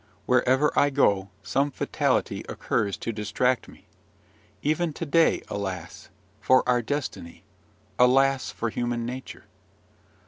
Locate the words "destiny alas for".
6.81-8.71